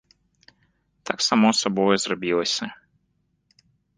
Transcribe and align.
Так 1.09 1.19
само 1.27 1.51
сабою 1.61 1.95
зрабілася. 2.05 2.65